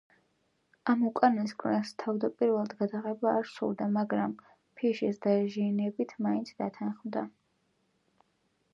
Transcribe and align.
ამ 0.93 1.01
უკანასკნელს 1.09 1.91
თავდაპირველად 2.03 2.73
გადაღება 2.81 3.35
არ 3.43 3.51
სურდა, 3.51 3.89
მაგრამ, 3.99 4.35
ფიშის 4.81 5.23
დაჟინებით 5.29 6.19
მაინც 6.29 6.53
დათანხმდა. 6.65 7.29